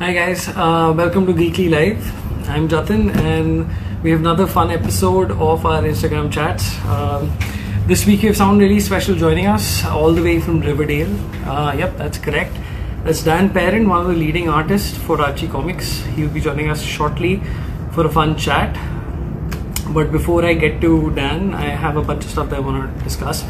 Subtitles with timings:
[0.00, 2.48] Hi guys, uh, welcome to Geekly Live.
[2.48, 3.68] I'm Jatin, and
[4.02, 6.84] we have another fun episode of our Instagram chats.
[6.84, 7.32] Um,
[7.86, 11.14] this week we have someone really special joining us, all the way from Riverdale.
[11.48, 12.56] Uh, yep, that's correct.
[13.04, 16.00] That's Dan Parent, one of the leading artists for Archie Comics.
[16.16, 17.40] He'll be joining us shortly
[17.92, 18.74] for a fun chat.
[19.94, 22.98] But before I get to Dan, I have a bunch of stuff that I want
[22.98, 23.44] to discuss.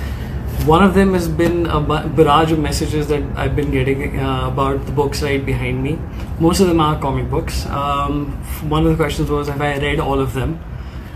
[0.66, 4.86] One of them has been a barrage of messages that I've been getting uh, about
[4.86, 5.98] the books right behind me.
[6.40, 7.66] Most of them are comic books.
[7.66, 8.32] Um,
[8.70, 10.58] one of the questions was, have I read all of them?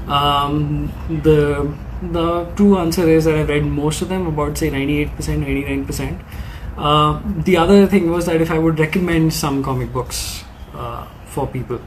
[0.06, 5.08] Um, the the true answer is that I've read most of them, about say 98%,
[5.16, 6.22] 99%.
[6.76, 10.44] Uh, the other thing was that if I would recommend some comic books
[10.74, 11.80] uh, for people,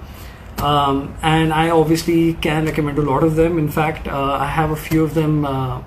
[0.58, 3.60] um, and I obviously can recommend a lot of them.
[3.60, 5.84] In fact, uh, I have a few of them uh,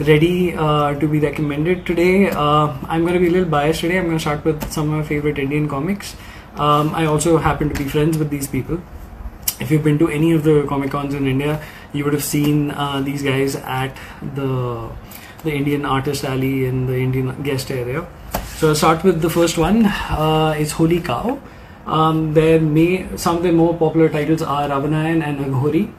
[0.00, 2.30] ready uh, to be recommended today.
[2.30, 3.98] Uh, I'm going to be a little biased today.
[3.98, 6.14] I'm going to start with some of my favorite Indian comics.
[6.54, 8.80] Um, I also happen to be friends with these people.
[9.60, 11.60] If you've been to any of the Comic Cons in India,
[11.92, 13.96] you would have seen uh, these guys at
[14.34, 14.90] the
[15.44, 18.06] the Indian Artist Alley in the Indian guest area.
[18.56, 19.86] So I'll start with the first one.
[19.86, 21.40] Uh, it's Holy Cow.
[21.86, 25.92] Um, may some of their more popular titles are Ravanayan and Aghori.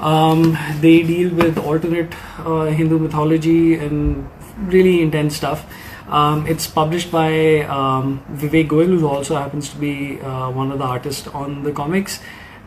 [0.00, 5.70] Um, they deal with alternate uh, Hindu mythology and really intense stuff.
[6.08, 10.78] Um, it's published by um, Vivek Goyal, who also happens to be uh, one of
[10.78, 12.18] the artists on the comics,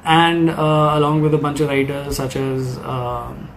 [0.05, 3.49] and uh, along with a bunch of writers such as um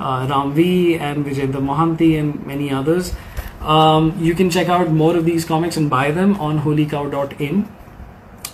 [0.00, 3.14] uh, Ram and Vijayendra Mohanty and many others.
[3.60, 7.68] Um, you can check out more of these comics and buy them on holycow.in.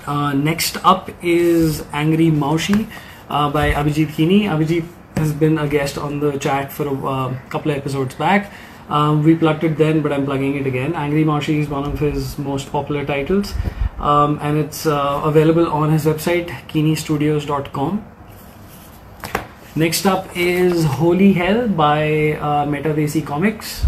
[0.06, 2.88] Uh, next up is Angry Maushi
[3.28, 4.42] uh, by Abhijit Kini.
[4.44, 4.84] Abhijit
[5.16, 8.52] has been a guest on the chat for a uh, couple of episodes back.
[8.88, 10.94] Um, we plugged it then, but I'm plugging it again.
[10.94, 13.52] Angry Maushi is one of his most popular titles,
[13.98, 18.04] um, and it's uh, available on his website, kinistudios.com.
[19.74, 23.84] Next up is Holy Hell by uh, Comics.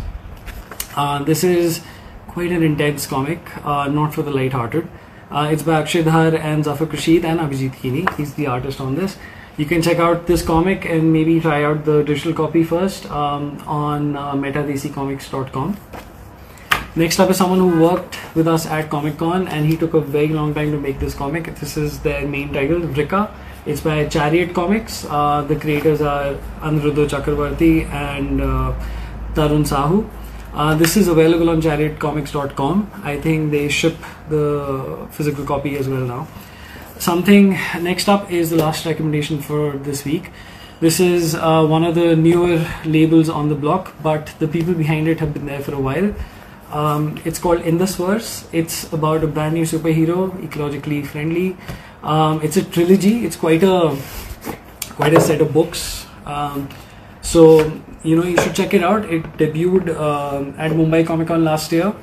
[0.97, 1.81] Uh, this is
[2.27, 4.89] quite an intense comic, uh, not for the light-hearted.
[5.31, 8.07] Uh, it's by Akshay Dhar and Zafar Rashid and Abhijit Kini.
[8.17, 9.19] He's the artist on this.
[9.59, 13.59] You can check out this comic and maybe try out the digital copy first um,
[13.67, 14.35] on uh.
[16.97, 20.01] Next up is someone who worked with us at Comic Con and he took a
[20.01, 21.55] very long time to make this comic.
[21.57, 23.31] This is their main title, Vrika.
[23.67, 25.05] It's by Chariot Comics.
[25.05, 28.73] Uh, the creators are Aniruddha Chakravarti and uh,
[29.35, 30.09] Tarun Sahu.
[30.55, 32.91] Uh, this is available on chariotcomics.com.
[33.05, 33.97] I think they ship
[34.29, 36.29] the physical copy as well now.
[36.99, 37.51] Something
[37.81, 40.31] next up is the last recommendation for this week.
[40.81, 45.09] This is uh, one of the newer labels on the block, but the people behind
[45.09, 46.15] it have been there for a while.
[46.71, 48.47] Um, it's called In This Verse.
[48.53, 51.57] It's about a brand new superhero, ecologically friendly.
[52.03, 53.25] Um, it's a trilogy.
[53.25, 53.97] It's quite a
[54.91, 56.07] quite a set of books.
[56.27, 56.69] Um,
[57.23, 57.71] so
[58.03, 59.05] you know you should check it out.
[59.05, 61.95] It debuted um, at Mumbai Comic Con last year.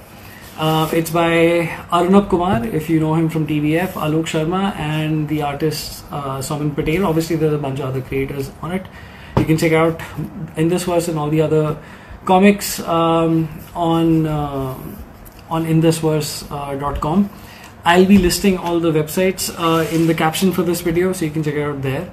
[0.58, 5.42] Uh, it's by Arunabh Kumar, if you know him from TVF, Alok Sharma, and the
[5.42, 7.06] artist uh, Somin Patel.
[7.06, 8.86] Obviously, there's a bunch of other creators on it.
[9.38, 10.02] You can check out
[10.56, 11.78] in this verse and all the other
[12.24, 14.78] comics um, on uh,
[15.50, 17.30] on inthisverse.com.
[17.84, 21.32] I'll be listing all the websites uh, in the caption for this video, so you
[21.32, 22.12] can check it out there.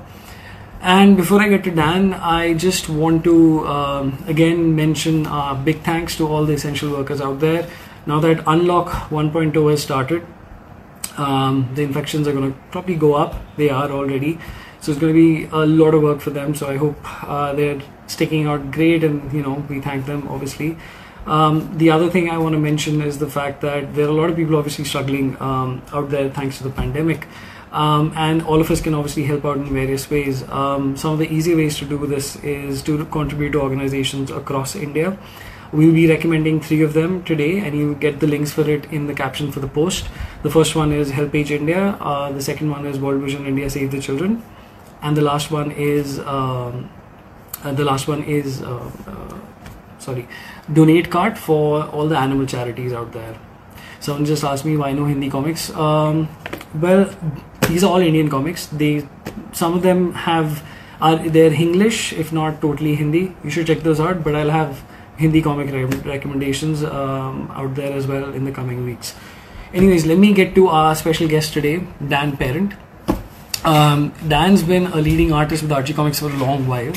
[0.83, 5.83] And before I get to Dan, I just want to um, again mention uh, big
[5.83, 7.69] thanks to all the essential workers out there.
[8.05, 10.27] Now that Unlock 1.0 has started,
[11.17, 13.41] um, the infections are going to probably go up.
[13.57, 14.41] They are already.
[14.81, 16.57] So it's going to be a lot of work for them.
[16.57, 20.77] So I hope uh, they're sticking out great, and you know we thank them obviously.
[21.27, 24.13] Um, the other thing I want to mention is the fact that there are a
[24.21, 27.29] lot of people obviously struggling um, out there thanks to the pandemic.
[27.73, 30.47] Um, and all of us can obviously help out in various ways.
[30.51, 34.77] Um, some of the easy ways to do this is to contribute to organizations across
[34.77, 35.19] India.
[35.73, 39.07] We'll be recommending three of them today, and you get the links for it in
[39.07, 40.07] the caption for the post.
[40.43, 43.91] The first one is HelpAge India, uh, the second one is World Vision India Save
[43.91, 44.43] the Children,
[45.01, 46.91] and the last one is um,
[47.65, 49.39] uh, the last one is uh, uh,
[49.99, 50.29] sorry,
[50.71, 53.39] DonateKart for all the animal charities out there.
[54.03, 55.71] Someone just asked me why no Hindi comics.
[55.71, 56.29] Um,
[56.75, 57.09] well,
[57.69, 58.67] these are all Indian comics.
[58.67, 59.09] They
[59.53, 60.65] some of them have
[61.01, 63.37] are they're English, if not totally Hindi.
[63.45, 64.25] You should check those out.
[64.25, 64.83] But I'll have
[65.19, 65.85] Hindi comic re-
[66.15, 69.15] recommendations um, out there as well in the coming weeks.
[69.73, 72.75] Anyways, let me get to our special guest today, Dan Parent.
[73.65, 76.93] Um, Dan's been a leading artist with Archie Comics for a long while.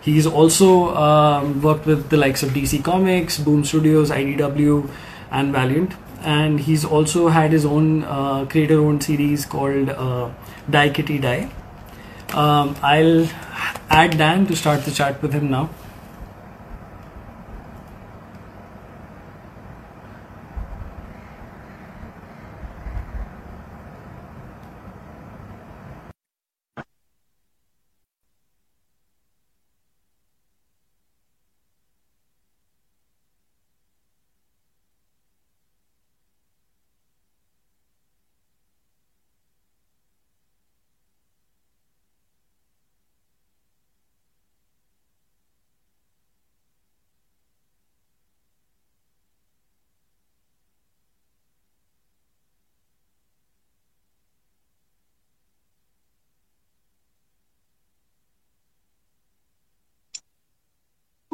[0.00, 4.90] He's also um, worked with the likes of DC Comics, Boom Studios, IDW,
[5.30, 5.94] and Valiant.
[6.22, 10.30] And he's also had his own uh, creator-owned series called uh,
[10.70, 11.50] Die Kitty Die.
[12.34, 13.28] Um, I'll
[13.88, 15.70] add Dan to start the chat with him now.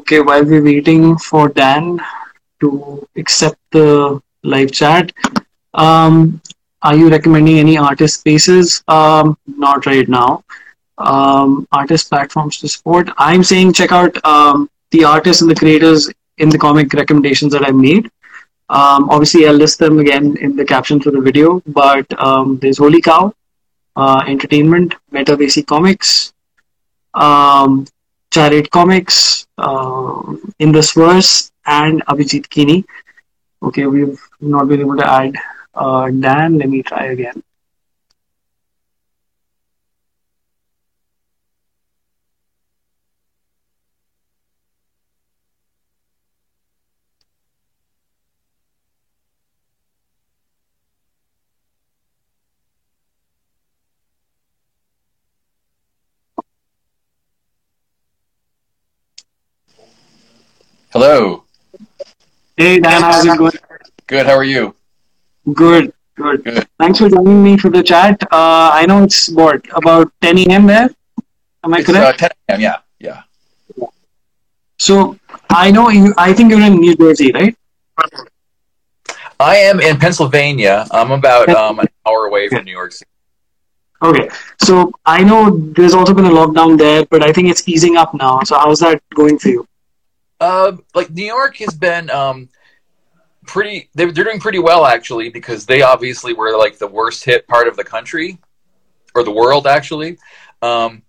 [0.04, 1.98] Okay, while we're waiting for Dan
[2.60, 5.10] to accept the live chat,
[5.72, 6.42] um,
[6.82, 8.84] are you recommending any artist spaces?
[8.86, 10.44] Um, not right now.
[10.98, 13.08] Um, artist platforms to support.
[13.16, 17.66] I'm saying check out um, the artists and the creators in the comic recommendations that
[17.66, 18.10] I made.
[18.68, 21.62] Um, obviously, I'll list them again in the caption for the video.
[21.68, 23.32] But um, there's Holy Cow
[23.96, 25.34] uh, Entertainment, Meta
[25.66, 26.34] Comics,
[27.14, 27.86] um,
[28.30, 32.84] Chariot Comics, uh, in this verse, and Abhijit Kini.
[33.62, 35.34] Okay, we've not been able to add
[35.74, 36.58] uh, Dan.
[36.58, 37.42] Let me try again.
[60.94, 61.42] Hello.
[62.56, 63.50] Hey Dan, how's it going?
[64.06, 64.26] Good.
[64.26, 64.76] How are you?
[65.52, 66.44] Good, good.
[66.44, 66.68] Good.
[66.78, 68.22] Thanks for joining me for the chat.
[68.30, 70.68] Uh, I know it's what about 10 a.m.
[70.68, 70.88] there.
[71.64, 72.20] Am I It's uh, correct?
[72.20, 72.60] 10 a.m.
[72.60, 72.76] Yeah.
[73.00, 73.22] Yeah.
[74.78, 75.18] so
[75.50, 76.14] I know you.
[76.16, 77.56] I think you're in New Jersey, right?
[79.40, 80.86] I am in Pennsylvania.
[80.92, 83.10] I'm about um, an hour away from New York City.
[84.00, 84.28] Okay.
[84.62, 88.14] So I know there's also been a lockdown there, but I think it's easing up
[88.14, 88.42] now.
[88.44, 89.66] So how's that going for you?
[90.44, 92.50] Uh, like New York has been um,
[93.46, 93.88] pretty.
[93.94, 97.66] They're, they're doing pretty well actually because they obviously were like the worst hit part
[97.66, 98.36] of the country
[99.14, 100.18] or the world actually.
[100.60, 101.00] Um,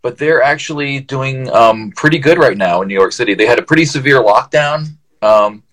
[0.00, 3.34] but they're actually doing um, pretty good right now in New York City.
[3.34, 4.96] They had a pretty severe lockdown.
[5.22, 5.64] Um,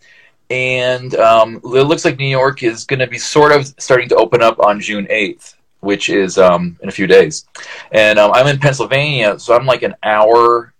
[0.50, 4.16] and um, it looks like New York is going to be sort of starting to
[4.16, 7.46] open up on June 8th, which is um, in a few days.
[7.92, 10.71] And um, I'm in Pennsylvania, so I'm like an hour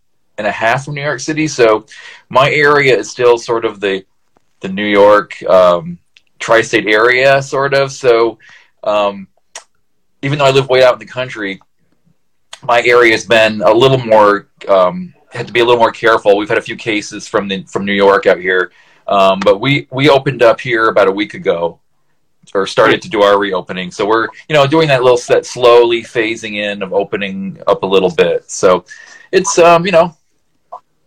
[0.42, 1.48] and a half from New York City.
[1.48, 1.86] So
[2.30, 4.04] my area is still sort of the
[4.62, 6.00] the New York um,
[6.40, 7.92] tri-state area, sort of.
[7.92, 8.40] So
[8.84, 9.28] um,
[10.24, 11.62] even though I live way out in the country,
[12.64, 16.38] my area has been a little more um, had to be a little more careful.
[16.38, 18.72] We've had a few cases from the from New York out here,
[19.08, 21.80] um, but we we opened up here about a week ago,
[22.54, 23.92] or started to do our reopening.
[23.92, 27.88] So we're you know doing that little set slowly phasing in of opening up a
[27.88, 28.50] little bit.
[28.50, 28.86] So
[29.32, 30.16] it's um you know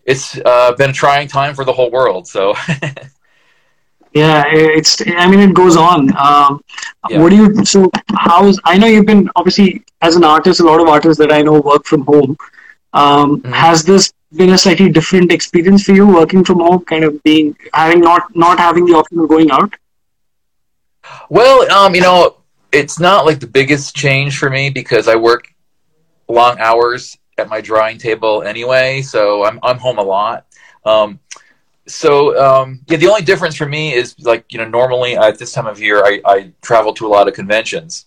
[0.06, 2.26] it's uh, been a trying time for the whole world.
[2.26, 2.54] So
[4.14, 5.02] Yeah, it's.
[5.06, 6.16] I mean, it goes on.
[6.16, 6.62] Um,
[7.10, 7.20] Yeah.
[7.20, 7.64] What do you?
[7.64, 8.60] So, how's?
[8.64, 10.60] I know you've been obviously as an artist.
[10.60, 12.36] A lot of artists that I know work from home.
[12.92, 13.52] Um, Mhm.
[13.52, 16.84] Has this been a slightly different experience for you working from home?
[16.84, 19.74] Kind of being having not not having the option of going out.
[21.28, 22.36] Well, um, you know,
[22.72, 25.48] it's not like the biggest change for me because I work
[26.28, 30.46] long hours at my drawing table anyway, so I'm I'm home a lot.
[30.84, 31.20] Um,
[31.86, 35.52] so um, yeah, the only difference for me is like you know normally at this
[35.52, 38.06] time of year I, I travel to a lot of conventions,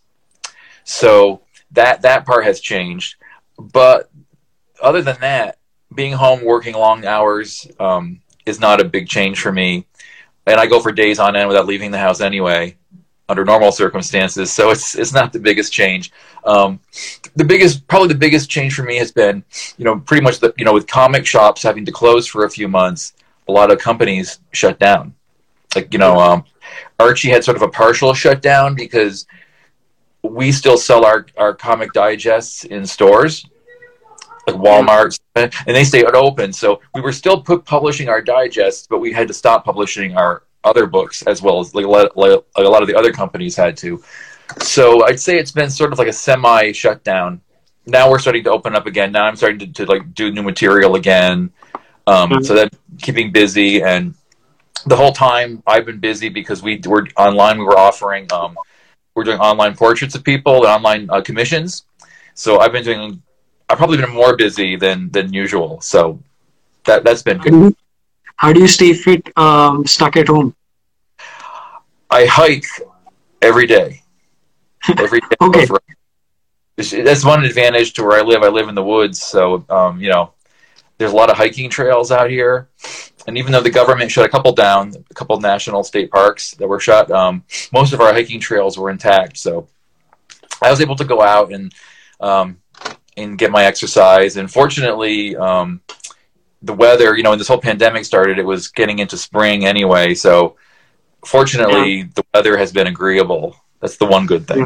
[0.84, 1.41] so
[1.72, 3.15] that that part has changed.
[3.60, 4.10] But
[4.81, 5.57] other than that,
[5.93, 9.86] being home working long hours um, is not a big change for me,
[10.46, 12.77] and I go for days on end without leaving the house anyway
[13.29, 14.51] under normal circumstances.
[14.51, 16.12] So it's it's not the biggest change.
[16.46, 16.79] Um,
[17.36, 19.43] the biggest, probably the biggest change for me has been,
[19.77, 22.50] you know, pretty much the you know with comic shops having to close for a
[22.50, 23.13] few months,
[23.48, 25.13] a lot of companies shut down.
[25.75, 26.46] Like you know, um,
[27.00, 29.27] Archie had sort of a partial shutdown because
[30.24, 33.46] we still sell our our comic digests in stores.
[34.48, 36.53] Like Walmart, and they stayed open.
[36.53, 40.43] So we were still pu- publishing our digests, but we had to stop publishing our
[40.63, 43.55] other books as well as like a lot, like a lot of the other companies
[43.55, 44.03] had to.
[44.59, 47.41] So I'd say it's been sort of like a semi shutdown.
[47.85, 49.11] Now we're starting to open up again.
[49.11, 51.51] Now I'm starting to, to like do new material again.
[52.05, 52.45] Um, Mhm.
[52.45, 54.13] So that keeping busy and
[54.85, 57.57] the whole time I've been busy because we were online.
[57.59, 58.57] We were offering, um,
[59.15, 61.85] we're doing online portraits of people, and online uh, commissions.
[62.33, 63.21] So I've been doing.
[63.69, 65.81] I've probably been more busy than than usual.
[65.81, 66.19] So
[66.85, 67.75] that that's been good.
[68.38, 70.56] How do you stay fit um, stuck at home?
[72.10, 72.65] I hike
[73.41, 74.03] every day.
[74.98, 75.36] Every day.
[75.41, 75.67] okay.
[77.03, 78.41] That's one advantage to where I live.
[78.44, 80.32] I live in the woods, so um, you know,
[80.98, 82.70] there's a lot of hiking trails out here.
[83.27, 86.67] And even though the government shut a couple down, a couple national state parks that
[86.67, 89.38] were shut, um, most of our hiking trails were intact.
[89.38, 89.67] So
[90.62, 91.74] I was able to go out and
[92.22, 92.60] um,
[93.17, 94.38] and get my exercise.
[94.38, 95.82] And fortunately, um,
[96.61, 100.13] the weather, you know, when this whole pandemic started, it was getting into spring anyway.
[100.13, 100.55] So
[101.25, 102.05] fortunately, yeah.
[102.15, 103.55] the weather has been agreeable.
[103.79, 104.59] That's the one good thing.
[104.59, 104.65] Yeah.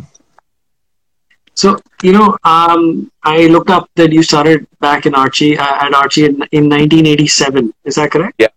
[1.54, 5.94] So you know, um, I looked up that you started back in Archie uh, at
[5.94, 7.74] Archie in, in 1987.
[7.84, 8.36] Is that correct?
[8.40, 8.48] Yeah.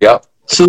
[0.00, 0.18] Yeah.
[0.46, 0.68] So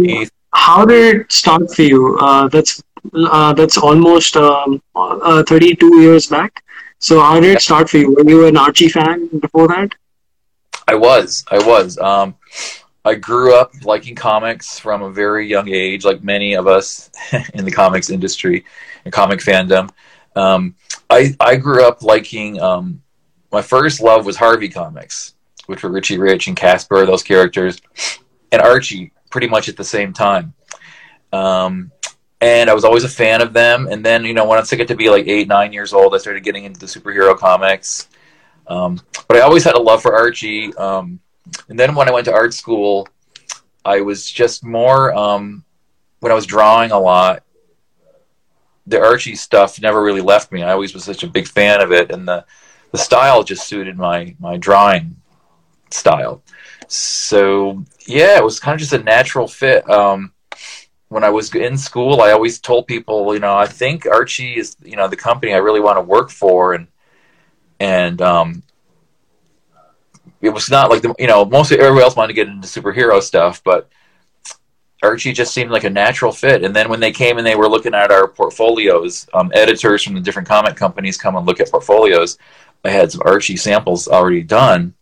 [0.54, 2.18] how did it start for you?
[2.20, 2.82] Uh, that's
[3.14, 6.64] uh, that's almost um, uh, 32 years back.
[7.00, 8.16] So how did it start for you?
[8.16, 9.94] Were you an Archie fan before that?
[10.88, 11.44] I was.
[11.50, 11.98] I was.
[11.98, 12.36] Um,
[13.04, 17.10] I grew up liking comics from a very young age, like many of us
[17.54, 18.66] in the comics industry
[19.06, 19.90] and comic fandom.
[20.36, 20.76] Um,
[21.10, 22.62] I I grew up liking.
[22.62, 23.02] Um,
[23.52, 25.36] my first love was Harvey comics,
[25.68, 27.80] which were Richie Rich and Casper, those characters,
[28.52, 30.54] and Archie, pretty much at the same time.
[31.32, 31.92] Um,
[32.42, 33.88] and I was always a fan of them.
[33.90, 36.18] And then, you know, once I get to be like eight, nine years old, I
[36.20, 38.08] started getting into the superhero comics.
[38.68, 40.76] Um, but I always had a love for Archie.
[40.76, 41.20] Um,
[41.70, 43.08] and then when I went to art school,
[43.86, 45.64] I was just more um,
[46.20, 47.44] when I was drawing a lot.
[48.86, 50.64] The Archie stuff never really left me.
[50.64, 52.46] I always was such a big fan of it, and the
[52.92, 55.18] the style just suited my my drawing
[55.92, 56.42] style.
[56.88, 59.90] So yeah, it was kind of just a natural fit.
[59.90, 60.34] Um,
[61.10, 64.76] when I was in school, I always told people, you know, I think Archie is,
[64.84, 66.88] you know, the company I really want to work for, and
[67.80, 68.64] and um,
[70.42, 73.22] it was not like the you know most everybody else wanted to get into superhero
[73.22, 73.90] stuff, but
[75.04, 76.64] Archie just seemed like a natural fit.
[76.64, 80.16] And then when they came and they were looking at our portfolios, um, editors from
[80.16, 82.38] the different comic companies come and look at portfolios.
[82.84, 84.94] I had some Archie samples already done,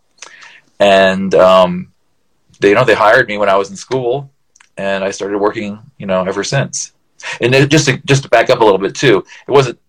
[0.79, 1.91] and um,
[2.59, 4.31] they you know they hired me when I was in school,
[4.77, 6.93] and I started working you know ever since.
[7.41, 9.79] And just to, just to back up a little bit too, it wasn't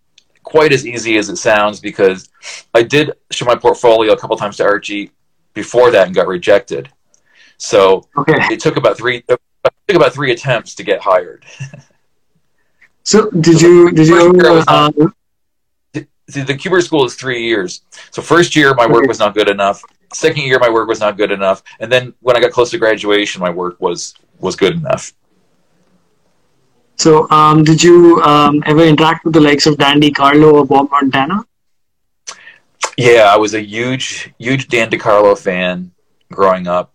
[0.57, 2.31] quite as easy as it sounds because
[2.73, 5.11] I did show my portfolio a couple times to Archie
[5.53, 6.89] before that and got rejected.
[7.59, 8.39] So okay.
[8.51, 9.39] it took about three it
[9.87, 11.45] took about three attempts to get hired.
[13.03, 14.91] so did so you did you uh,
[15.93, 17.83] the, the Kubert school is three years.
[18.11, 19.83] So first year my work was not good enough.
[20.15, 22.79] Second year my work was not good enough, and then when I got close to
[22.79, 25.13] graduation, my work was was good enough.
[26.97, 30.91] So, um, did you um, ever interact with the likes of Dan DeCarlo or Bob
[30.91, 31.45] Montana?
[32.97, 35.93] Yeah, I was a huge, huge Dan DeCarlo fan
[36.33, 36.95] growing up.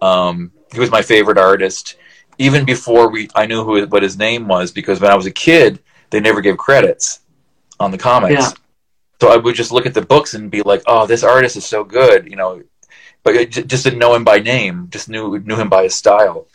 [0.00, 1.96] Um, he was my favorite artist,
[2.38, 5.30] even before we I knew who what his name was because when I was a
[5.30, 5.80] kid,
[6.10, 7.20] they never gave credits
[7.78, 8.34] on the comics.
[8.34, 8.50] Yeah.
[9.20, 11.66] So I would just look at the books and be like, "Oh, this artist is
[11.66, 12.62] so good," you know,
[13.22, 14.88] but I just didn't know him by name.
[14.90, 16.46] Just knew knew him by his style.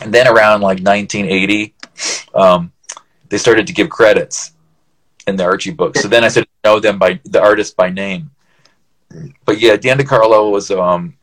[0.00, 1.74] And then around like 1980,
[2.34, 2.72] um,
[3.28, 4.52] they started to give credits
[5.26, 6.02] in the Archie books.
[6.02, 8.30] So then I to know them by the artist by name.
[9.44, 11.14] But yeah, Dan DeCarlo was um,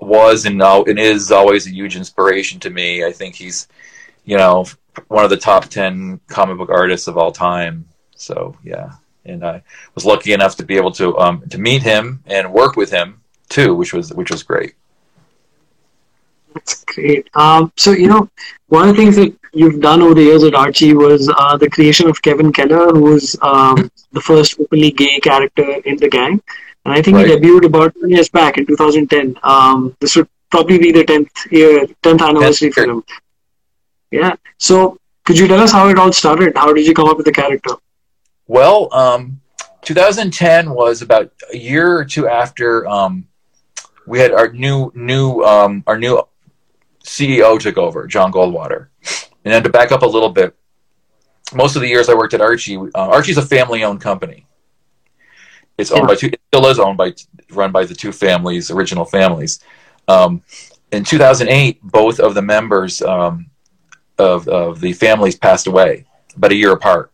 [0.00, 3.04] was and now and is always a huge inspiration to me.
[3.04, 3.68] I think he's
[4.24, 4.66] you know
[5.08, 7.86] one of the top ten comic book artists of all time.
[8.16, 8.92] So yeah,
[9.24, 9.62] and I
[9.94, 13.20] was lucky enough to be able to um, to meet him and work with him
[13.48, 14.74] too, which was which was great.
[16.54, 17.28] That's great.
[17.34, 18.28] Um, so, you know,
[18.68, 21.68] one of the things that you've done over the years at Archie was uh, the
[21.68, 26.40] creation of Kevin Keller, who was um, the first openly gay character in the gang.
[26.84, 27.26] And I think right.
[27.26, 29.36] he debuted about 10 years back in 2010.
[29.42, 33.04] Um, this would probably be the 10th year, 10th anniversary for him.
[34.10, 34.34] Yeah.
[34.58, 36.56] So, could you tell us how it all started?
[36.56, 37.74] How did you come up with the character?
[38.48, 39.40] Well, um,
[39.82, 43.28] 2010 was about a year or two after um,
[44.06, 46.22] we had our new new um, our new
[47.04, 48.88] CEO took over, Jon Goldwater.
[49.44, 50.54] And then to back up a little bit,
[51.54, 54.46] most of the years I worked at Archie, uh, Archie's a family-owned company.
[55.78, 56.26] It's owned by two.
[56.26, 57.14] It still is owned by,
[57.50, 59.60] run by the two families, original families.
[60.08, 60.42] Um,
[60.92, 63.46] in 2008, both of the members um,
[64.18, 66.04] of, of the families passed away,
[66.36, 67.12] about a year apart.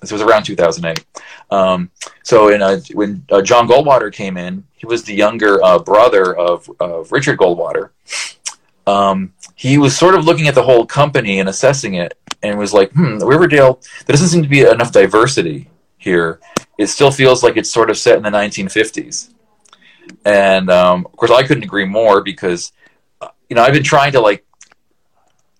[0.00, 1.04] This was around 2008.
[1.50, 1.90] Um,
[2.22, 6.34] so in a, when uh, Jon Goldwater came in, he was the younger uh, brother
[6.36, 7.90] of, of Richard Goldwater,
[8.86, 12.72] um, he was sort of looking at the whole company and assessing it, and was
[12.72, 13.80] like, "Hmm, Riverdale.
[14.06, 16.40] There doesn't seem to be enough diversity here.
[16.78, 19.32] It still feels like it's sort of set in the 1950s."
[20.24, 22.72] And um, of course, I couldn't agree more because
[23.20, 24.46] uh, you know I've been trying to like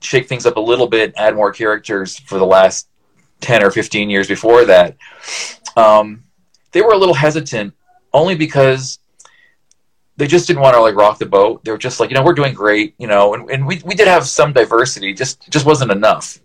[0.00, 2.88] shake things up a little bit, add more characters for the last
[3.40, 4.97] 10 or 15 years before that.
[5.76, 6.25] Um,
[6.73, 7.75] they were a little hesitant
[8.12, 8.99] only because
[10.16, 11.64] they just didn't want to like rock the boat.
[11.64, 13.94] They were just like, you know, we're doing great, you know, and, and we, we
[13.94, 16.38] did have some diversity, just just wasn't enough.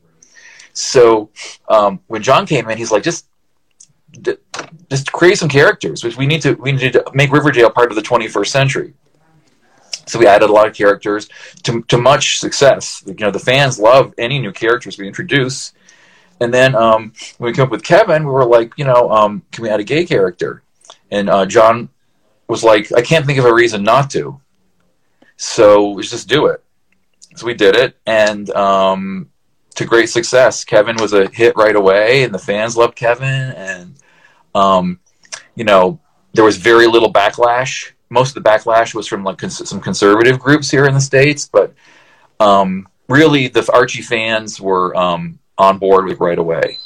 [0.73, 1.29] So
[1.69, 3.27] um, when Jon came in, he's like, just
[4.89, 7.95] just create some characters, which we need to we need to make Riverdale part of
[7.95, 8.93] the 21st century.
[10.05, 11.29] So we added a lot of characters
[11.63, 13.03] to, to much success.
[13.05, 15.73] You know, the fans love any new characters we introduce.
[16.41, 19.43] And then um, when we came up with Kevin, we were like, you know, um,
[19.51, 20.63] can we add a gay character?
[21.11, 21.89] And uh, Jon
[22.51, 24.41] was like, I can't think of a reason not to.
[25.37, 26.61] So let's just do it.
[27.37, 29.29] So we did it, and um,
[29.75, 30.65] to great success.
[30.65, 33.53] Kevin was a hit right away, and the fans loved Kevin.
[33.55, 33.95] And
[34.53, 34.99] um,
[35.55, 36.01] you know,
[36.33, 37.91] there was very little backlash.
[38.09, 41.49] Most of the backlash was from like cons- some conservative groups here in the states,
[41.49, 41.73] but
[42.41, 46.77] um, really, the Archie fans were um, on board with right away.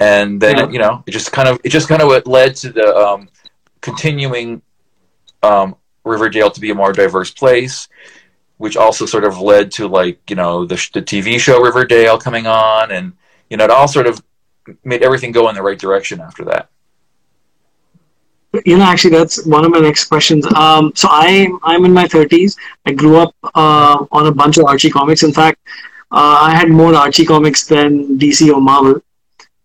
[0.00, 0.68] And then Yeah.
[0.70, 3.28] you know, it just kind of it just kind of led to the um,
[3.80, 4.62] continuing
[5.42, 7.88] um, Riverdale to be a more diverse place,
[8.58, 12.46] which also sort of led to like you know the, the TV show Riverdale coming
[12.46, 13.12] on, and
[13.48, 14.22] you know it all sort of
[14.84, 16.68] made everything go in the right direction after that.
[18.64, 20.44] You know, actually, that's one of my next questions.
[20.54, 22.56] Um, so I I'm in my 30s.
[22.84, 25.22] I grew up uh, on a bunch of Archie comics.
[25.22, 25.60] In fact,
[26.10, 29.00] uh, I had more Archie comics than DC or Marvel.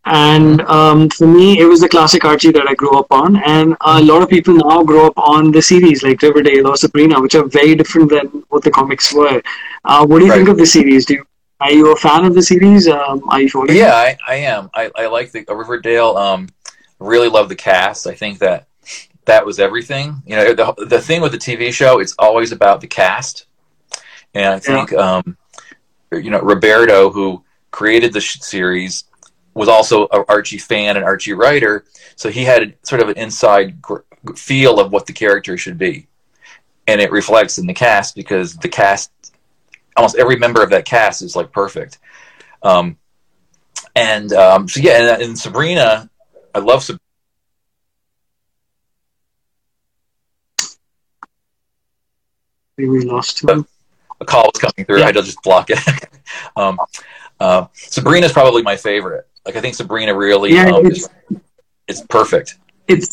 [0.05, 3.37] And um, for me, it was the classic Archie that I grew up on.
[3.43, 7.19] And a lot of people now grow up on the series like Riverdale or Sabrina,
[7.19, 9.41] which are very different than what the comics were.
[9.83, 11.05] Uh, what do you think of the series?
[11.05, 11.25] Do you,
[11.59, 12.87] are you a fan of the series?
[12.87, 13.75] Um, are you following?
[13.75, 14.69] Yeah, I, I am.
[14.73, 16.15] I, I like the uh, Riverdale.
[16.17, 16.49] Um,
[16.99, 18.05] really love the cast.
[18.05, 18.67] I think that
[19.25, 20.21] that was everything.
[20.25, 23.47] You know, the the thing with the TV show, it's always about the cast,
[24.33, 25.37] and I think um,
[26.11, 29.05] you know Roberto, who created the sh- series,
[29.55, 33.81] was also an Archie fan and Archie writer, so he had sort of an inside
[33.81, 33.99] gr-
[34.35, 36.07] feel of what the character should be,
[36.87, 39.11] and it reflects in the cast because the cast,
[39.95, 41.97] almost every member of that cast is like perfect.
[42.61, 42.97] Um,
[43.95, 46.09] and um, so yeah, and, and Sabrina,
[46.53, 46.99] I love Sabrina.
[52.77, 53.65] We lost him.
[54.19, 54.97] A call was coming through.
[54.97, 55.03] Yeah.
[55.03, 55.79] I had to just block it.
[56.57, 56.77] um,
[57.39, 59.27] uh, Sabrina's probably my favorite.
[59.45, 61.09] Like I think Sabrina really, Yeah, um, it's-
[61.87, 62.57] it's perfect.
[62.87, 63.07] it's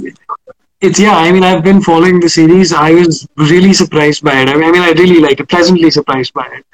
[0.87, 4.49] it's yeah i mean i've been following the series i was really surprised by it
[4.49, 6.65] i mean i, mean, I really like it pleasantly surprised by it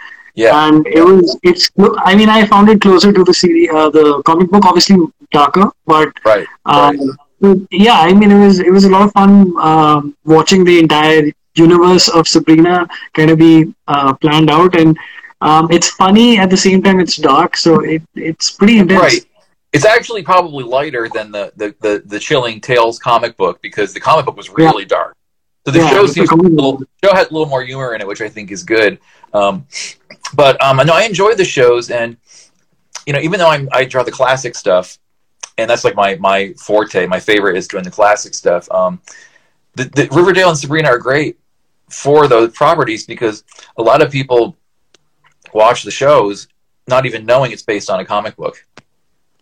[0.43, 1.65] Yeah, and it was it's
[2.11, 4.97] i mean i found it closer to the series uh, the comic book obviously
[5.39, 6.47] darker but right.
[6.75, 6.97] um,
[7.41, 7.59] right.
[7.87, 9.33] yeah i mean it was it was a lot of fun
[9.71, 11.23] um, watching the entire
[11.67, 12.77] universe of sabrina
[13.19, 13.55] kind of be
[13.95, 14.97] uh, planned out and
[15.49, 19.25] um, it's funny at the same time it's dark so it it's pretty intense Right.
[19.73, 24.01] It's actually probably lighter than the, the, the, the chilling Tales comic book because the
[24.01, 25.15] comic book was really dark.
[25.67, 28.07] So the Yeah, show seems a little, show has a little more humor in it,
[28.07, 28.99] which I think is good.
[29.35, 29.67] Um,
[30.35, 32.17] but um, no, I enjoy the shows, and
[33.07, 34.99] you know, even though I'm, I draw the classic stuff,
[35.59, 37.07] and that's like my my forte.
[37.07, 38.71] My favorite is doing the classic stuff.
[38.71, 39.01] Um,
[39.75, 41.39] the, the Riverdale and Sabrina are great
[41.91, 43.45] for those properties because
[43.77, 44.57] a lot of people
[45.53, 46.49] watch the shows
[46.87, 48.65] not even knowing it's based on a comic book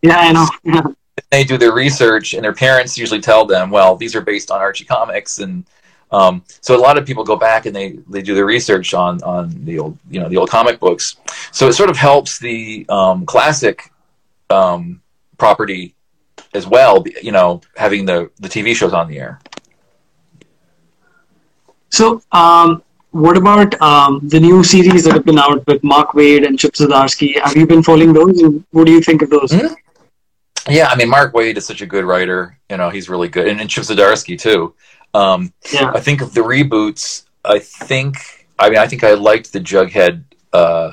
[0.07, 0.95] yeah i know
[1.31, 4.61] they do their research and their parents usually tell them well these are based on
[4.61, 5.64] archie comics and
[6.12, 9.21] um, so a lot of people go back and they, they do their research on,
[9.25, 11.16] on the old you know the old comic books
[11.51, 13.90] so it sort of helps the um, classic
[14.51, 15.03] um,
[15.37, 15.95] property
[16.55, 19.40] as well you know having the, the tv shows on the air
[21.90, 26.47] So, um, what about um, the new series that have been out with Mark Waid
[26.47, 27.40] and Chip Zdarsky?
[27.40, 28.42] Have you been following those?
[28.73, 29.53] What do you think of those?
[29.53, 29.73] Hmm?
[30.68, 33.48] Yeah i mean mark waid is such a good writer you know he's really good
[33.48, 34.74] and, and chip zdarsky too
[35.16, 37.24] um, Yeah, I think of the reboots.
[37.44, 40.24] I think I mean I think I liked the Jughead.
[40.52, 40.92] Uh,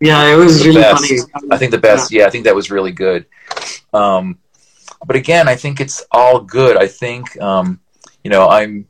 [0.00, 1.06] yeah, it was really best.
[1.06, 1.20] funny.
[1.50, 2.12] I think the best.
[2.12, 2.26] Yeah.
[2.26, 3.26] I think that was really good.
[3.92, 4.38] Um,
[5.06, 6.76] but again, I think it's all good.
[6.76, 7.80] I think um,
[8.24, 8.86] you know I'm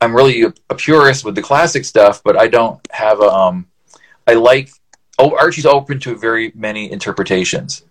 [0.00, 3.30] I'm really a, a purist with the classic stuff, but I don't have a.
[3.30, 3.66] Um,
[4.26, 4.70] I like.
[5.16, 7.84] Oh, Archie's open to very many interpretations,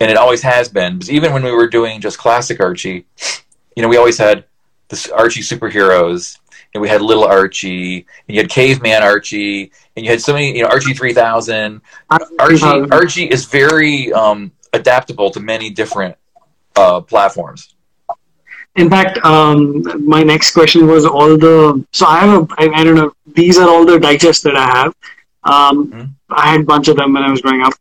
[0.00, 0.94] and it always has been.
[0.94, 3.06] Because even when we were doing just classic Archie,
[3.76, 4.44] you know, we always had
[4.88, 6.38] the Archie superheroes,
[6.74, 10.56] and we had Little Archie, and you had Caveman Archie, and you had so many,
[10.56, 11.80] you know, Archie three thousand.
[12.38, 16.16] Archie Archie is very um, adaptable to many different
[16.76, 17.74] uh, platforms.
[18.76, 21.84] In fact, um, my next question was all the.
[21.92, 22.54] So I have a.
[22.58, 23.12] I, I don't know.
[23.26, 24.94] These are all the digests that I have.
[25.42, 26.04] Um, mm-hmm.
[26.30, 27.72] I had a bunch of them when I was growing up.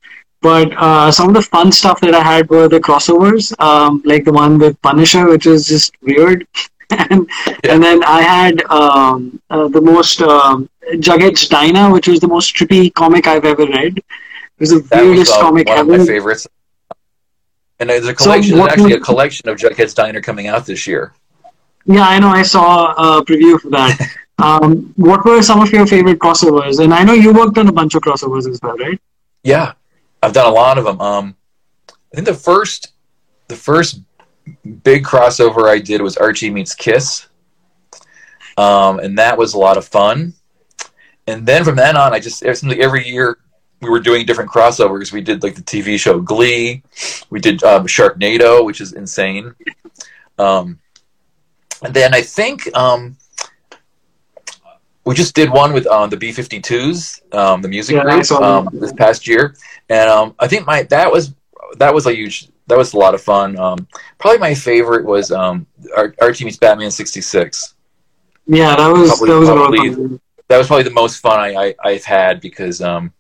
[0.42, 4.24] But uh, some of the fun stuff that I had were the crossovers, um, like
[4.24, 6.48] the one with Punisher, which was just weird.
[6.90, 7.74] and, yeah.
[7.74, 12.56] and then I had um, uh, the most um, Jughead's Diner, which was the most
[12.56, 13.98] trippy comic I've ever read.
[13.98, 14.04] It
[14.60, 15.94] was the that weirdest was, uh, comic one ever.
[15.94, 16.48] Of my favorites.
[17.80, 18.52] And there's a collection.
[18.52, 21.14] So there's actually a collection of Jughead's Diner coming out this year.
[21.86, 22.30] Yeah, I know.
[22.30, 24.00] I saw a preview for that.
[24.38, 26.84] um, what were some of your favorite crossovers?
[26.84, 29.00] And I know you worked on a bunch of crossovers as well, right?
[29.44, 29.74] Yeah,
[30.22, 31.00] I've done a lot of them.
[31.00, 31.36] Um,
[31.90, 32.94] I think the first,
[33.48, 34.02] the first
[34.84, 37.28] big crossover I did was Archie meets Kiss,
[38.58, 40.34] um, and that was a lot of fun.
[41.28, 43.38] And then from then on, I just every year
[43.82, 45.12] we were doing different crossovers.
[45.12, 46.84] We did like the TV show Glee,
[47.30, 49.54] we did um, Sharknado, which is insane.
[50.38, 50.80] Um,
[51.84, 53.18] and then I think um,
[55.10, 58.94] we just did one with uh, the B52s, um, the music yeah, group, um, this
[58.94, 59.56] past year,
[59.90, 61.34] and um, I think my that was
[61.78, 63.58] that was a huge that was a lot of fun.
[63.58, 63.88] Um,
[64.20, 65.66] probably my favorite was um,
[65.98, 67.74] Ar- Archie meets Batman '66.
[68.46, 71.94] Yeah, that was probably, that was probably, that was probably the most fun I, I
[71.94, 73.12] have had because um,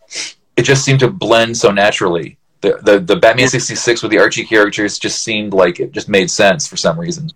[0.56, 2.38] it just seemed to blend so naturally.
[2.62, 6.30] The the, the Batman '66 with the Archie characters just seemed like it just made
[6.30, 7.32] sense for some reason.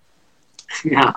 [0.85, 1.13] Yeah.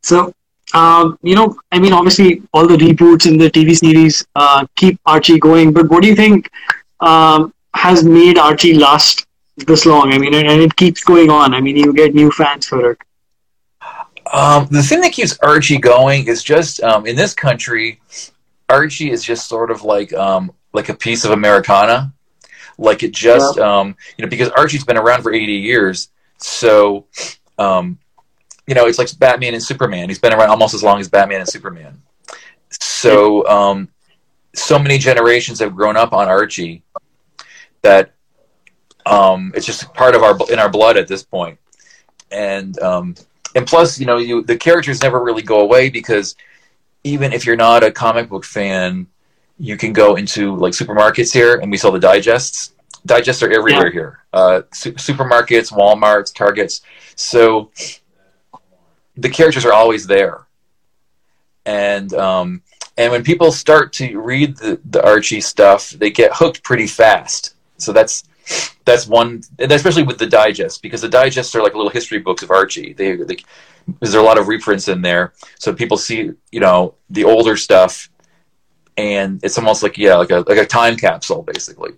[0.00, 0.32] So
[0.74, 5.00] um, you know, I mean, obviously, all the reboots in the TV series uh, keep
[5.06, 5.72] Archie going.
[5.72, 6.50] But what do you think
[7.00, 9.26] um, has made Archie last
[9.56, 10.12] this long?
[10.12, 11.54] I mean, and, and, it keeps going on.
[11.54, 12.98] I mean, you get new fans for it.
[14.32, 18.00] Um, the thing that keeps Archie going is just um, in this country,
[18.68, 22.12] Archie is just sort of like um, like a piece of Americana.
[22.76, 23.78] Like it just yeah.
[23.78, 27.06] Um, you know because Archie's been around for eighty years, so
[28.66, 30.08] you know, it's like Batman and Superman.
[30.08, 32.02] He's been around almost as long as Batman and Superman.
[32.70, 33.88] So, um,
[34.54, 36.82] so many generations have grown up on Archie
[37.82, 38.12] that
[39.04, 41.58] um, it's just part of our in our blood at this point.
[42.30, 43.14] And um,
[43.54, 46.34] and plus, you know, you the characters never really go away because
[47.04, 49.06] even if you're not a comic book fan,
[49.58, 52.72] you can go into like supermarkets here, and we sell the digests.
[53.04, 53.92] Digests are everywhere yeah.
[53.92, 54.24] here.
[54.32, 56.80] Uh, su- supermarkets, WalMarts, Targets.
[57.14, 57.70] So
[59.16, 60.46] the characters are always there,
[61.64, 62.62] and um,
[62.96, 67.54] and when people start to read the, the Archie stuff, they get hooked pretty fast.
[67.78, 68.24] So that's
[68.84, 72.50] that's one, especially with the digest, because the digests are like little history books of
[72.50, 72.92] Archie.
[72.92, 73.36] They, they
[74.00, 78.08] there's a lot of reprints in there, so people see you know the older stuff,
[78.96, 81.92] and it's almost like yeah, like a like a time capsule basically.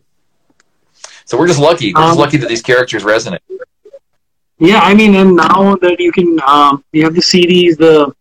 [1.25, 1.93] So we're just lucky.
[1.93, 3.41] We're just um, lucky that these characters resonate.
[4.59, 8.12] Yeah, I mean, and now that you can, um, you have the series, the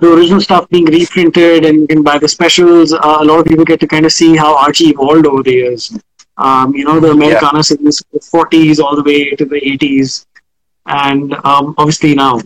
[0.00, 2.92] the original stuff being reprinted, and you can buy the specials.
[2.92, 5.52] Uh, a lot of people get to kind of see how Archie evolved over the
[5.52, 5.98] years.
[6.36, 7.62] Um, you know, the Americana yeah.
[7.62, 10.26] series, the 40s all the way to the 80s,
[10.86, 12.40] and um, obviously now.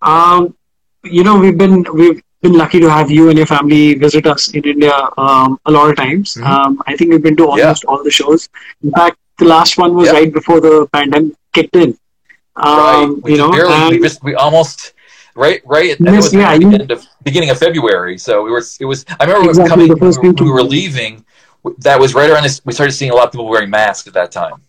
[0.00, 0.56] Um,
[1.04, 4.48] you know, we've been we've been lucky to have you and your family visit us
[4.54, 6.34] in India um, a lot of times.
[6.34, 6.46] Mm-hmm.
[6.46, 7.90] Um, I think we've been to almost yeah.
[7.90, 8.48] all the shows.
[8.82, 10.12] In fact, the last one was yeah.
[10.12, 11.98] right before the pandemic kicked in.
[12.60, 13.22] Um, right.
[13.22, 14.92] We you know, barely, we just we almost
[15.34, 18.18] right right at, was yeah, the end of, beginning of February.
[18.18, 21.24] So we were it was I remember exactly coming we, we were leaving.
[21.78, 22.64] That was right around this.
[22.64, 24.62] We started seeing a lot of people wearing masks at that time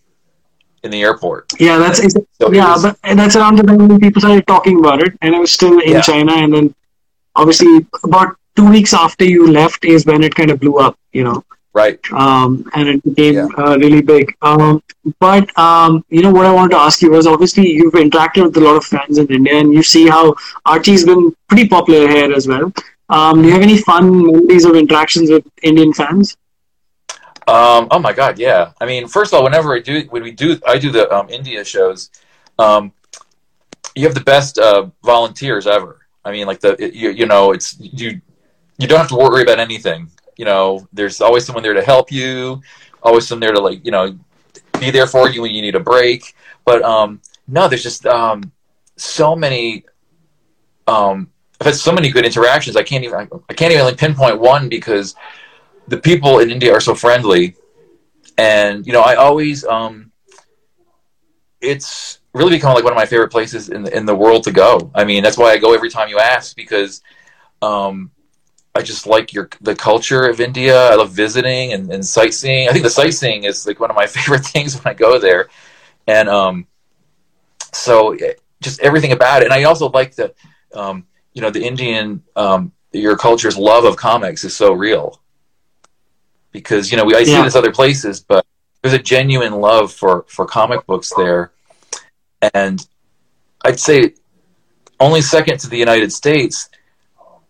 [0.82, 1.52] in the airport.
[1.58, 5.02] Yeah, that's so yeah, was, but that's around the time when people started talking about
[5.02, 6.00] it, and I was still in yeah.
[6.00, 6.74] China, and then
[7.34, 10.98] obviously about two weeks after you left is when it kind of blew up.
[11.12, 11.44] You know.
[11.74, 11.98] Right.
[12.12, 13.46] Um, and it became yeah.
[13.56, 14.36] uh, really big.
[14.42, 14.82] Um,
[15.18, 18.56] but, um, you know, what I wanted to ask you was obviously you've interacted with
[18.58, 20.34] a lot of fans in India and you see how
[20.66, 22.72] Archie's been pretty popular here as well.
[23.08, 26.36] Um, do you have any fun memories of interactions with Indian fans?
[27.48, 28.72] Um, oh my God, yeah.
[28.80, 31.28] I mean, first of all, whenever I do, when we do, I do the um,
[31.30, 32.10] India shows,
[33.94, 36.00] you have the best uh, volunteers ever.
[36.24, 38.20] I mean, like the, you, you know, it's, you,
[38.78, 42.10] you don't have to worry about anything you know, there's always someone there to help
[42.10, 42.62] you,
[43.02, 44.18] always someone there to like, you know,
[44.80, 46.34] be there for you when you need a break.
[46.64, 48.52] But um, no, there's just um,
[48.96, 49.84] so many.
[50.86, 51.28] Um,
[51.60, 52.76] I've had so many good interactions.
[52.76, 55.14] I can't even I can't even like pinpoint one because
[55.88, 57.54] the people in India are so friendly,
[58.38, 60.10] and you know I always um,
[61.60, 64.52] it's really become like one of my favorite places in the, in the world to
[64.52, 64.90] go.
[64.94, 67.02] I mean, that's why I go every time you ask because
[67.60, 68.10] um,
[68.74, 70.88] I just like your the culture of India.
[70.90, 72.68] I love visiting and, and sightseeing.
[72.68, 75.48] I think the sightseeing is like one of my favorite things when I go there,
[76.06, 76.66] and um,
[77.72, 79.46] so eh, just everything about it.
[79.46, 80.34] And I also like the
[80.74, 85.20] um, you know the Indian um, your culture's love of comics is so real
[86.50, 87.44] because you know we, I see Yeah.
[87.44, 88.44] this other places, but
[88.82, 91.52] there's a genuine love for for comic books there,
[92.54, 92.86] and
[93.64, 94.14] I'd say
[94.98, 96.68] only second to the United States,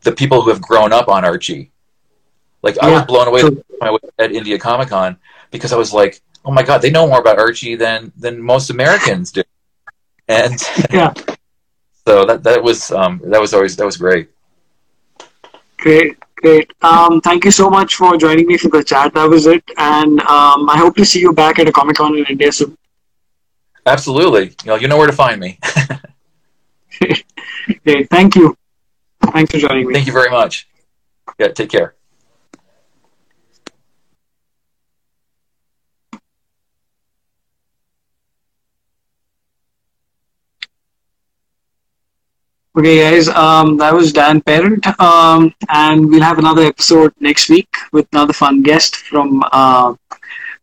[0.03, 1.71] the people who have grown up on Archie.
[2.63, 3.51] Like I was blown away true.
[3.51, 5.17] when I was at India Comic Con
[5.51, 8.71] because I was like, oh my god, they know more about Archie than than most
[8.71, 9.43] Americans do,
[10.29, 10.61] and
[10.93, 11.13] Yeah.
[12.07, 14.29] so that that was um, that was always that was great.
[15.79, 16.71] Great, great.
[16.83, 19.13] Um, thank you so much for joining me for the chat.
[19.15, 22.17] That was it, and um, I hope to see you back at a Comic Con
[22.17, 22.79] in India soon.
[23.85, 25.59] Absolutely, you know you know where to find me.
[27.85, 28.57] Great, thank you.
[29.33, 29.95] Thanks for joining me.
[29.95, 30.69] Thank you very much.
[31.39, 31.95] Yeah, take care.
[42.79, 47.69] Okay, guys, um, that was Dan Parent, um, and we'll have another episode next week
[47.93, 49.95] with another fun guest from uh,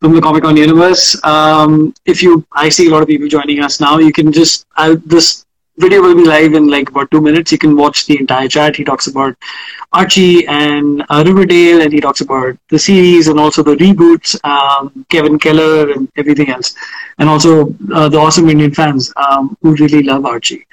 [0.02, 1.16] from the Comic Con universe.
[1.24, 4.00] Um, if you, I see a lot of people joining us now.
[4.00, 5.46] You can just I'll, this
[5.80, 7.52] video will be live in like about two minutes.
[7.52, 8.76] You can watch the entire chat.
[8.76, 9.36] He talks about
[9.94, 15.06] Archie and uh, Riverdale, and he talks about the series and also the reboots, um,
[15.10, 16.76] Kevin Keller, and everything else,
[17.18, 20.66] and also uh, the awesome Indian fans um, who really love Archie.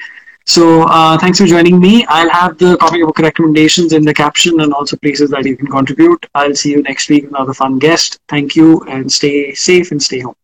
[0.44, 2.06] So uh, thanks for joining me.
[2.08, 5.66] I'll have the comic book recommendations in the caption and also places that you can
[5.66, 6.24] contribute.
[6.34, 8.18] I'll see you next week with another fun guest.
[8.28, 10.36] Thank you and stay safe and stay home.